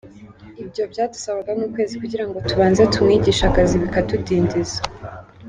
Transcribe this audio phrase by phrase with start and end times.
[0.59, 4.79] Ibi byadusabaga nk’ukwezi kugira ngo tubanze tumwigishe akazi bikatudindiza.